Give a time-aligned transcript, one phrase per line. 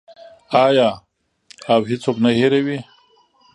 [0.65, 0.89] آیا
[1.71, 2.77] او هیڅوک نه هیروي؟